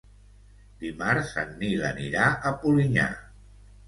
Dimarts 0.83 1.33
en 1.41 1.51
Nil 1.59 1.83
anirà 1.89 2.23
a 2.51 2.53
Polinyà. 2.65 3.07